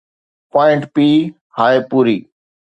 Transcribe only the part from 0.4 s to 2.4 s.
point پي هاءِ پوري